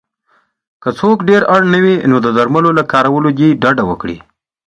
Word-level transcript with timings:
که 0.81 0.89
څوک 0.99 1.17
ډېر 1.29 1.41
اړ 1.55 1.61
نه 1.73 1.79
وی 1.83 1.95
نو 2.09 2.17
د 2.25 2.27
درملو 2.37 2.71
له 2.79 2.83
کارولو 2.91 3.29
دې 3.39 3.49
ډډه 3.61 3.83
وکړی 3.89 4.17